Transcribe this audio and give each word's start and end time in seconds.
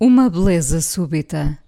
Uma 0.00 0.30
beleza 0.30 0.80
súbita. 0.80 1.58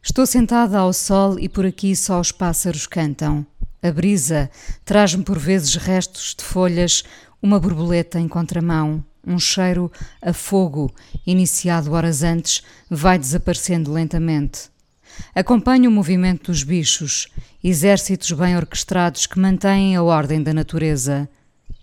Estou 0.00 0.24
sentada 0.24 0.78
ao 0.78 0.92
sol 0.92 1.36
e 1.36 1.48
por 1.48 1.66
aqui 1.66 1.96
só 1.96 2.20
os 2.20 2.30
pássaros 2.30 2.86
cantam. 2.86 3.44
A 3.82 3.90
brisa 3.90 4.48
traz-me 4.84 5.24
por 5.24 5.36
vezes 5.36 5.74
restos 5.74 6.36
de 6.38 6.44
folhas, 6.44 7.02
uma 7.42 7.58
borboleta 7.58 8.20
em 8.20 8.28
contramão, 8.28 9.04
um 9.26 9.36
cheiro 9.36 9.90
a 10.22 10.32
fogo, 10.32 10.94
iniciado 11.26 11.90
horas 11.92 12.22
antes, 12.22 12.62
vai 12.88 13.18
desaparecendo 13.18 13.92
lentamente. 13.92 14.70
Acompanho 15.34 15.90
o 15.90 15.92
movimento 15.92 16.52
dos 16.52 16.62
bichos, 16.62 17.26
exércitos 17.64 18.30
bem 18.30 18.56
orquestrados 18.56 19.26
que 19.26 19.40
mantêm 19.40 19.96
a 19.96 20.04
ordem 20.04 20.40
da 20.40 20.54
natureza. 20.54 21.28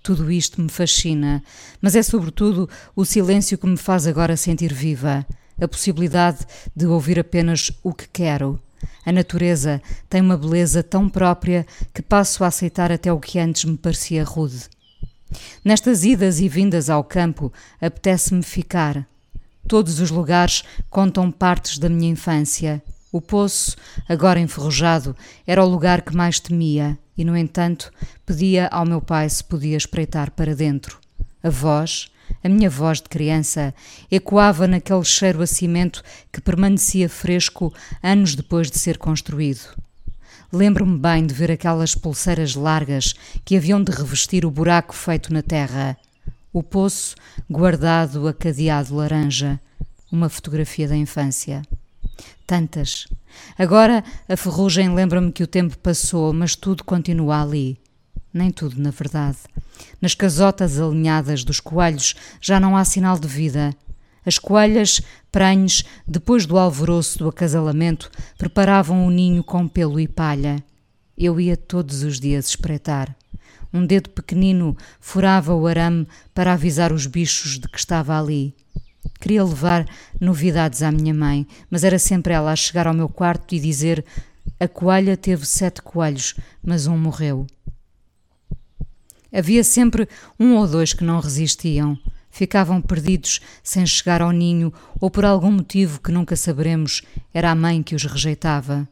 Tudo 0.02 0.32
isto 0.32 0.62
me 0.62 0.70
fascina, 0.70 1.44
mas 1.82 1.94
é 1.94 2.02
sobretudo 2.02 2.70
o 2.96 3.04
silêncio 3.04 3.58
que 3.58 3.68
me 3.68 3.76
faz 3.76 4.08
agora 4.08 4.38
sentir 4.38 4.74
viva 4.74 5.28
a 5.60 5.68
possibilidade 5.68 6.46
de 6.76 6.86
ouvir 6.86 7.20
apenas 7.20 7.72
o 7.84 7.94
que 7.94 8.08
quero. 8.08 8.60
A 9.06 9.12
natureza 9.12 9.82
tem 10.10 10.22
uma 10.22 10.38
beleza 10.38 10.84
tão 10.84 11.10
própria 11.10 11.66
que 11.94 12.02
passo 12.02 12.44
a 12.44 12.48
aceitar 12.48 12.92
até 12.92 13.12
o 13.12 13.20
que 13.20 13.40
antes 13.40 13.66
me 13.66 13.78
parecia 13.78 14.24
rude. 14.24 14.70
Nestas 15.64 16.04
idas 16.04 16.40
e 16.40 16.48
vindas 16.48 16.90
ao 16.90 17.04
campo, 17.04 17.52
apetece-me 17.82 18.44
ficar. 18.44 19.08
Todos 19.68 20.00
os 20.00 20.10
lugares 20.10 20.64
contam 20.90 21.32
partes 21.32 21.78
da 21.78 21.90
minha 21.90 22.12
infância. 22.12 22.82
O 23.12 23.22
poço, 23.22 23.76
agora 24.08 24.40
enferrujado, 24.40 25.16
era 25.46 25.64
o 25.64 25.68
lugar 25.68 26.02
que 26.02 26.16
mais 26.16 26.40
temia, 26.40 26.98
e, 27.18 27.26
no 27.26 27.36
entanto, 27.36 27.92
pedia 28.26 28.68
ao 28.68 28.86
meu 28.86 29.02
pai 29.02 29.30
se 29.30 29.44
podia 29.44 29.76
espreitar 29.76 30.32
para 30.32 30.56
dentro. 30.56 31.00
A 31.44 31.50
voz, 31.50 32.10
a 32.48 32.50
minha 32.50 32.70
voz 32.70 33.02
de 33.02 33.10
criança 33.10 33.74
ecoava 34.10 34.66
naquele 34.68 35.04
cheiro 35.04 35.42
a 35.42 35.48
cimento 35.48 36.02
que 36.32 36.40
permanecia 36.40 37.10
fresco 37.10 37.74
anos 38.02 38.36
depois 38.36 38.72
de 38.72 38.80
ser 38.80 38.98
construído. 38.98 39.76
Lembro-me 40.52 40.98
bem 40.98 41.26
de 41.26 41.34
ver 41.34 41.52
aquelas 41.52 41.94
pulseiras 41.94 42.56
largas 42.56 43.14
que 43.44 43.58
haviam 43.58 43.84
de 43.84 43.92
revestir 43.92 44.46
o 44.46 44.52
buraco 44.52 44.96
feito 44.96 45.34
na 45.34 45.42
terra. 45.42 45.98
O 46.54 46.64
poço 46.64 47.16
guardado 47.50 48.26
a 48.30 48.34
cadeado 48.34 48.96
laranja. 48.96 49.60
Uma 50.10 50.30
fotografia 50.30 50.88
da 50.88 50.96
infância. 50.96 51.64
Tantas. 52.48 53.08
Agora 53.58 54.02
a 54.30 54.38
ferrugem 54.38 54.96
lembra-me 54.96 55.34
que 55.34 55.44
o 55.44 55.48
tempo 55.48 55.78
passou, 55.80 56.32
mas 56.32 56.56
tudo 56.56 56.86
continua 56.86 57.42
ali. 57.42 57.78
Nem 58.34 58.52
tudo, 58.52 58.82
na 58.82 58.92
verdade. 58.92 59.38
Nas 60.02 60.14
casotas 60.14 60.80
alinhadas 60.80 61.44
dos 61.44 61.60
coelhos 61.60 62.16
já 62.42 62.60
não 62.60 62.76
há 62.76 62.84
sinal 62.84 63.18
de 63.18 63.28
vida. 63.28 63.74
As 64.26 64.38
coelhas, 64.38 65.02
pranhes, 65.32 65.86
depois 66.06 66.46
do 66.46 66.58
alvoroço 66.58 67.20
do 67.20 67.30
acasalamento, 67.30 68.12
preparavam 68.38 69.04
o 69.04 69.08
um 69.08 69.10
ninho 69.10 69.44
com 69.44 69.68
pelo 69.68 70.00
e 70.00 70.08
palha. 70.08 70.62
Eu 71.18 71.40
ia 71.40 71.56
todos 71.56 72.04
os 72.04 72.20
dias 72.20 72.50
espreitar. 72.50 73.16
Um 73.74 73.86
dedo 73.86 74.10
pequenino 74.10 74.76
furava 75.00 75.54
o 75.54 75.66
arame 75.66 76.08
para 76.34 76.54
avisar 76.54 76.92
os 76.92 77.06
bichos 77.06 77.58
de 77.58 77.68
que 77.68 77.78
estava 77.78 78.20
ali. 78.20 78.54
Queria 79.20 79.44
levar 79.44 79.86
novidades 80.20 80.84
à 80.84 80.92
minha 80.92 81.14
mãe, 81.14 81.48
mas 81.70 81.84
era 81.84 81.98
sempre 81.98 82.34
ela 82.34 82.52
a 82.52 82.56
chegar 82.56 82.86
ao 82.86 82.94
meu 82.94 83.10
quarto 83.10 83.56
e 83.56 83.60
dizer: 83.60 84.06
A 84.60 84.68
coelha 84.68 85.18
teve 85.18 85.46
sete 85.46 85.82
coelhos, 85.82 86.36
mas 86.64 86.86
um 86.86 86.98
morreu. 86.98 87.48
Havia 89.38 89.64
sempre 89.64 90.10
um 90.40 90.56
ou 90.56 90.68
dois 90.68 90.94
que 90.94 91.04
não 91.04 91.20
resistiam. 91.20 91.96
Ficavam 92.32 92.82
perdidos 92.82 93.40
sem 93.62 93.86
chegar 93.86 94.20
ao 94.20 94.32
ninho 94.32 94.74
ou 95.00 95.12
por 95.12 95.24
algum 95.24 95.52
motivo 95.52 96.02
que 96.02 96.12
nunca 96.12 96.36
saberemos, 96.36 97.04
era 97.32 97.52
a 97.52 97.56
mãe 97.56 97.84
que 97.84 97.94
os 97.94 98.04
rejeitava. 98.04 98.90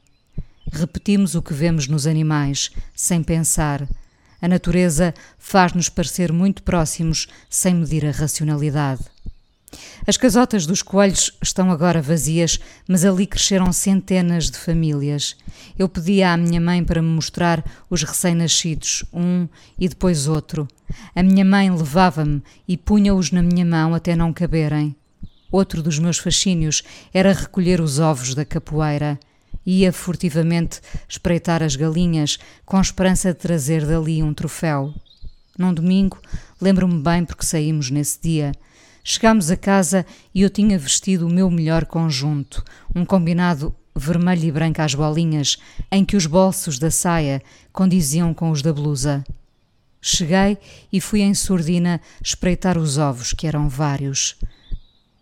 Repetimos 0.71 1.33
o 1.33 1.41
que 1.41 1.51
vemos 1.51 1.87
nos 1.87 2.05
animais, 2.05 2.69
sem 2.95 3.23
pensar. 3.23 3.89
A 4.39 4.47
natureza 4.47 5.15
faz-nos 5.39 5.89
parecer 5.89 6.31
muito 6.31 6.61
próximos 6.61 7.27
sem 7.49 7.73
medir 7.73 8.05
a 8.05 8.11
racionalidade. 8.11 9.14
As 10.07 10.17
casotas 10.17 10.65
dos 10.65 10.81
coelhos 10.81 11.31
estão 11.41 11.71
agora 11.71 12.01
vazias, 12.01 12.59
mas 12.87 13.03
ali 13.05 13.25
cresceram 13.25 13.71
centenas 13.73 14.49
de 14.49 14.57
famílias. 14.57 15.35
Eu 15.77 15.89
pedia 15.89 16.31
à 16.31 16.37
minha 16.37 16.61
mãe 16.61 16.83
para 16.83 17.01
me 17.01 17.09
mostrar 17.09 17.63
os 17.89 18.03
recém-nascidos, 18.03 19.03
um 19.13 19.47
e 19.79 19.89
depois 19.89 20.27
outro. 20.27 20.67
A 21.15 21.23
minha 21.23 21.43
mãe 21.43 21.69
levava-me 21.69 22.41
e 22.67 22.77
punha-os 22.77 23.31
na 23.31 23.41
minha 23.41 23.65
mão 23.65 23.93
até 23.93 24.15
não 24.15 24.31
caberem. 24.31 24.95
Outro 25.51 25.81
dos 25.81 25.99
meus 25.99 26.17
fascínios 26.17 26.83
era 27.13 27.31
recolher 27.31 27.79
os 27.79 27.99
ovos 27.99 28.35
da 28.35 28.43
capoeira. 28.43 29.19
Ia 29.65 29.91
furtivamente 29.91 30.79
espreitar 31.07 31.63
as 31.63 31.75
galinhas, 31.75 32.37
com 32.65 32.79
esperança 32.79 33.33
de 33.33 33.39
trazer 33.39 33.85
dali 33.85 34.21
um 34.21 34.33
troféu. 34.33 34.93
Num 35.57 35.73
domingo, 35.73 36.19
lembro-me 36.61 37.01
bem 37.01 37.23
porque 37.23 37.45
saímos 37.45 37.89
nesse 37.89 38.19
dia. 38.21 38.51
Chegámos 39.07 39.51
a 39.51 39.55
casa 39.55 40.03
e 40.33 40.41
eu 40.41 40.49
tinha 40.49 40.79
vestido 40.79 41.27
o 41.27 41.29
meu 41.29 41.47
melhor 41.51 41.85
conjunto, 41.85 42.63
um 42.95 43.05
combinado 43.05 43.73
vermelho 43.95 44.45
e 44.45 44.51
branco 44.51 44.81
às 44.81 44.95
bolinhas, 44.95 45.59
em 45.91 46.03
que 46.03 46.17
os 46.17 46.25
bolsos 46.25 46.79
da 46.79 46.89
saia 46.89 47.39
condiziam 47.71 48.33
com 48.33 48.49
os 48.49 48.63
da 48.63 48.73
blusa. 48.73 49.23
Cheguei 50.01 50.57
e 50.91 50.99
fui 50.99 51.21
em 51.21 51.35
surdina 51.35 52.01
espreitar 52.19 52.79
os 52.79 52.97
ovos, 52.97 53.31
que 53.31 53.45
eram 53.45 53.69
vários. 53.69 54.37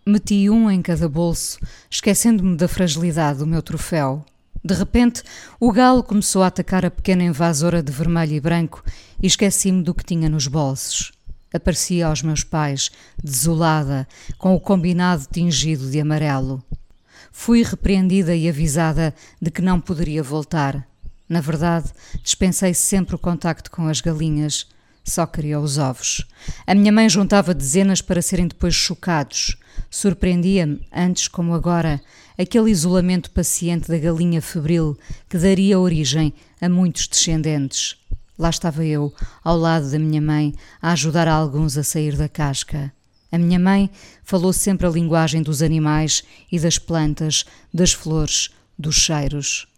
Meti 0.06 0.48
um 0.48 0.70
em 0.70 0.80
cada 0.80 1.06
bolso, 1.06 1.58
esquecendo-me 1.90 2.56
da 2.56 2.66
fragilidade 2.66 3.40
do 3.40 3.46
meu 3.46 3.60
troféu. 3.60 4.24
De 4.64 4.72
repente, 4.72 5.22
o 5.60 5.70
galo 5.70 6.02
começou 6.02 6.42
a 6.42 6.46
atacar 6.46 6.86
a 6.86 6.90
pequena 6.90 7.22
invasora 7.22 7.82
de 7.82 7.92
vermelho 7.92 8.32
e 8.32 8.40
branco 8.40 8.82
e 9.22 9.26
esqueci-me 9.26 9.82
do 9.82 9.92
que 9.92 10.06
tinha 10.06 10.30
nos 10.30 10.46
bolsos 10.46 11.12
aparecia 11.54 12.08
aos 12.08 12.20
meus 12.22 12.42
pais, 12.42 12.90
desolada, 13.22 14.06
com 14.36 14.54
o 14.54 14.60
combinado 14.60 15.26
tingido 15.30 15.88
de 15.88 16.00
amarelo. 16.00 16.62
Fui 17.30 17.62
repreendida 17.62 18.34
e 18.34 18.48
avisada 18.48 19.14
de 19.40 19.50
que 19.50 19.62
não 19.62 19.80
poderia 19.80 20.22
voltar. 20.22 20.86
Na 21.28 21.40
verdade, 21.40 21.90
dispensei 22.22 22.74
sempre 22.74 23.14
o 23.14 23.18
contacto 23.18 23.70
com 23.70 23.86
as 23.88 24.00
galinhas. 24.00 24.66
Só 25.04 25.26
queria 25.26 25.60
os 25.60 25.78
ovos. 25.78 26.26
A 26.66 26.74
minha 26.74 26.92
mãe 26.92 27.08
juntava 27.08 27.54
dezenas 27.54 28.00
para 28.00 28.22
serem 28.22 28.46
depois 28.46 28.74
chocados. 28.74 29.56
Surpreendia-me, 29.90 30.80
antes 30.92 31.28
como 31.28 31.54
agora, 31.54 32.00
aquele 32.38 32.70
isolamento 32.70 33.30
paciente 33.30 33.88
da 33.88 33.98
galinha 33.98 34.40
febril 34.40 34.96
que 35.28 35.38
daria 35.38 35.78
origem 35.78 36.32
a 36.60 36.68
muitos 36.68 37.06
descendentes. 37.06 37.96
Lá 38.38 38.50
estava 38.50 38.84
eu, 38.84 39.14
ao 39.42 39.56
lado 39.56 39.90
da 39.90 39.98
minha 39.98 40.20
mãe, 40.20 40.54
a 40.82 40.92
ajudar 40.92 41.28
alguns 41.28 41.78
a 41.78 41.84
sair 41.84 42.16
da 42.16 42.28
casca. 42.28 42.92
A 43.30 43.38
minha 43.38 43.58
mãe 43.58 43.90
falou 44.22 44.52
sempre 44.52 44.86
a 44.86 44.90
linguagem 44.90 45.42
dos 45.42 45.62
animais 45.62 46.22
e 46.50 46.58
das 46.58 46.78
plantas, 46.78 47.44
das 47.72 47.92
flores, 47.92 48.50
dos 48.78 48.96
cheiros. 48.96 49.68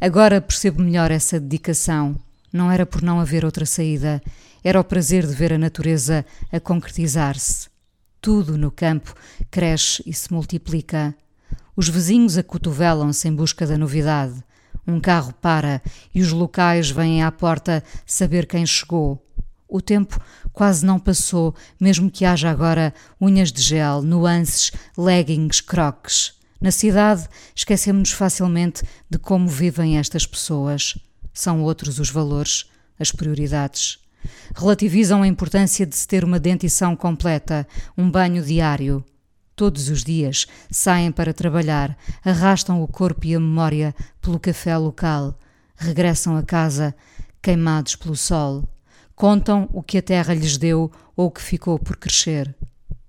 Agora 0.00 0.40
percebo 0.40 0.82
melhor 0.82 1.10
essa 1.10 1.38
dedicação. 1.38 2.16
Não 2.52 2.70
era 2.70 2.84
por 2.84 3.02
não 3.02 3.20
haver 3.20 3.44
outra 3.44 3.64
saída, 3.64 4.22
era 4.62 4.80
o 4.80 4.84
prazer 4.84 5.26
de 5.26 5.34
ver 5.34 5.52
a 5.52 5.58
natureza 5.58 6.24
a 6.52 6.60
concretizar-se. 6.60 7.68
Tudo 8.20 8.56
no 8.56 8.70
campo 8.70 9.14
cresce 9.50 10.02
e 10.06 10.12
se 10.12 10.32
multiplica. 10.32 11.14
Os 11.74 11.88
vizinhos 11.88 12.36
acotovelam-se 12.36 13.26
em 13.26 13.34
busca 13.34 13.66
da 13.66 13.78
novidade. 13.78 14.44
Um 14.86 14.98
carro 15.00 15.32
para 15.34 15.80
e 16.14 16.20
os 16.20 16.32
locais 16.32 16.90
vêm 16.90 17.22
à 17.22 17.30
porta 17.30 17.82
saber 18.04 18.46
quem 18.46 18.66
chegou. 18.66 19.24
O 19.68 19.80
tempo 19.80 20.20
quase 20.52 20.84
não 20.84 20.98
passou, 20.98 21.54
mesmo 21.80 22.10
que 22.10 22.24
haja 22.24 22.50
agora 22.50 22.92
unhas 23.20 23.50
de 23.50 23.62
gel, 23.62 24.02
nuances, 24.02 24.70
leggings, 24.98 25.60
croques. 25.60 26.34
Na 26.60 26.70
cidade, 26.70 27.26
esquecemos-nos 27.54 28.12
facilmente 28.12 28.84
de 29.08 29.18
como 29.18 29.48
vivem 29.48 29.98
estas 29.98 30.26
pessoas. 30.26 30.98
São 31.32 31.62
outros 31.62 31.98
os 31.98 32.10
valores, 32.10 32.66
as 32.98 33.10
prioridades. 33.10 33.98
Relativizam 34.54 35.22
a 35.22 35.26
importância 35.26 35.86
de 35.86 35.96
se 35.96 36.06
ter 36.06 36.22
uma 36.22 36.38
dentição 36.38 36.94
completa, 36.94 37.66
um 37.96 38.10
banho 38.10 38.42
diário. 38.44 39.04
Todos 39.54 39.88
os 39.88 40.02
dias 40.02 40.46
saem 40.70 41.12
para 41.12 41.34
trabalhar, 41.34 41.96
arrastam 42.24 42.82
o 42.82 42.88
corpo 42.88 43.26
e 43.26 43.34
a 43.34 43.40
memória 43.40 43.94
pelo 44.20 44.40
café 44.40 44.76
local, 44.76 45.38
regressam 45.76 46.36
a 46.36 46.42
casa 46.42 46.94
queimados 47.42 47.96
pelo 47.96 48.16
sol, 48.16 48.68
contam 49.14 49.68
o 49.72 49.82
que 49.82 49.98
a 49.98 50.02
terra 50.02 50.32
lhes 50.32 50.56
deu 50.56 50.90
ou 51.16 51.26
o 51.26 51.30
que 51.30 51.42
ficou 51.42 51.78
por 51.78 51.96
crescer. 51.96 52.54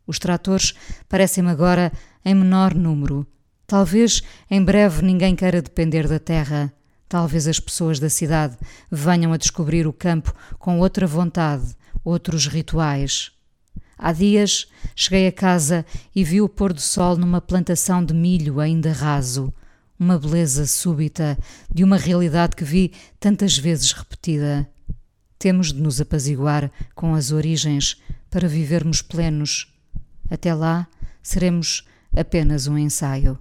Os 0.05 0.19
tratores 0.19 0.73
parecem-me 1.07 1.49
agora 1.49 1.91
em 2.25 2.35
menor 2.35 2.73
número. 2.73 3.25
Talvez 3.65 4.21
em 4.49 4.63
breve 4.63 5.01
ninguém 5.01 5.35
queira 5.35 5.61
depender 5.61 6.07
da 6.07 6.19
terra. 6.19 6.73
Talvez 7.07 7.47
as 7.47 7.59
pessoas 7.59 7.99
da 7.99 8.09
cidade 8.09 8.57
venham 8.91 9.31
a 9.31 9.37
descobrir 9.37 9.87
o 9.87 9.93
campo 9.93 10.33
com 10.59 10.79
outra 10.79 11.07
vontade, 11.07 11.75
outros 12.03 12.47
rituais. 12.47 13.31
Há 13.97 14.11
dias 14.11 14.67
cheguei 14.95 15.27
a 15.27 15.31
casa 15.31 15.85
e 16.15 16.23
vi 16.23 16.41
o 16.41 16.49
pôr 16.49 16.73
do 16.73 16.81
sol 16.81 17.17
numa 17.17 17.41
plantação 17.41 18.03
de 18.03 18.13
milho 18.13 18.59
ainda 18.59 18.91
raso, 18.91 19.53
uma 19.99 20.17
beleza 20.17 20.65
súbita 20.65 21.37
de 21.73 21.83
uma 21.83 21.97
realidade 21.97 22.55
que 22.55 22.63
vi 22.63 22.91
tantas 23.19 23.57
vezes 23.57 23.91
repetida. 23.91 24.69
Temos 25.37 25.73
de 25.73 25.81
nos 25.81 25.99
apaziguar 25.99 26.71
com 26.95 27.15
as 27.15 27.31
origens 27.31 28.01
para 28.29 28.47
vivermos 28.47 29.01
plenos. 29.01 29.67
Até 30.29 30.53
lá, 30.53 30.87
seremos 31.21 31.85
apenas 32.15 32.67
um 32.67 32.77
ensaio. 32.77 33.37